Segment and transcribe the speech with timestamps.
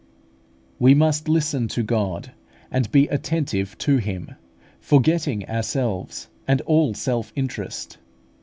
[0.79, 2.31] We must listen to God,
[2.71, 4.31] and be attentive to Him,
[4.79, 7.99] forgetting ourselves and all self interest.